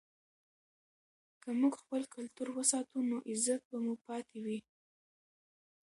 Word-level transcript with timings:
که 1.41 1.49
موږ 1.59 1.73
خپل 1.81 2.01
کلتور 2.13 2.47
وساتو 2.57 2.97
نو 3.09 3.17
عزت 3.29 3.61
به 3.69 3.77
مو 3.83 3.93
پاتې 4.05 4.37
وي. 4.45 4.59